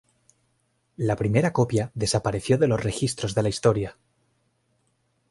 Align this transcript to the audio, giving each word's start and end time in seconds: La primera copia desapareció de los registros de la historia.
La 1.09 1.15
primera 1.19 1.51
copia 1.59 1.85
desapareció 2.03 2.57
de 2.57 2.65
los 2.67 2.81
registros 2.83 3.35
de 3.35 3.43
la 3.43 3.49
historia. 3.53 3.95